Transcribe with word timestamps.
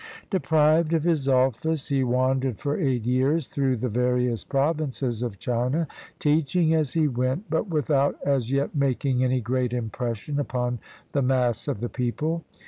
Deprived 0.31 0.93
of 0.93 1.03
his 1.03 1.27
office, 1.29 1.89
he 1.89 2.03
wandered 2.03 2.57
for 2.57 2.75
eight 2.79 3.05
years 3.05 3.45
through 3.45 3.75
the 3.75 3.87
various 3.87 4.43
provinces 4.43 5.21
of 5.21 5.37
China, 5.37 5.87
teaching 6.17 6.73
as 6.73 6.93
he 6.93 7.07
went, 7.07 7.47
but 7.51 7.67
without 7.69 8.17
as 8.25 8.51
yet 8.51 8.73
making 8.75 9.23
any 9.23 9.39
great 9.39 9.73
impression 9.73 10.39
upon 10.39 10.79
the 11.11 11.21
mass 11.21 11.67
of 11.67 11.81
the 11.81 11.87
people. 11.87 12.43